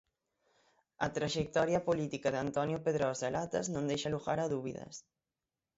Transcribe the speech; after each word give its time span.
A 1.07 1.07
traxectoria 1.17 1.85
política 1.89 2.29
de 2.31 2.39
Antonio 2.45 2.77
Pedrosa 2.85 3.33
Latas 3.37 3.65
non 3.73 3.87
deixa 3.89 4.13
lugar 4.15 4.39
a 4.41 4.51
dúbidas. 4.55 4.95